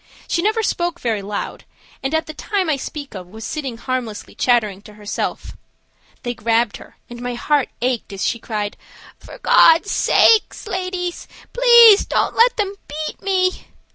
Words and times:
She 0.27 0.41
never 0.41 0.63
spoke 0.63 0.99
very 0.99 1.21
loud, 1.21 1.63
and 2.01 2.15
at 2.15 2.25
the 2.25 2.33
time 2.33 2.71
I 2.71 2.75
speak 2.75 3.13
of 3.13 3.27
was 3.27 3.43
sitting 3.45 3.77
harmlessly 3.77 4.33
chattering 4.33 4.81
to 4.81 4.95
herself. 4.95 5.55
They 6.23 6.33
grabbed 6.33 6.77
her, 6.77 6.97
and 7.07 7.21
my 7.21 7.35
heart 7.35 7.69
ached 7.83 8.11
as 8.11 8.25
she 8.25 8.39
cried: 8.39 8.77
"For 9.19 9.37
God 9.37 9.85
sake, 9.85 10.55
ladies, 10.65 11.27
don't 12.09 12.35
let 12.35 12.57
them 12.57 12.73
beat 12.89 13.21
me." 13.21 13.67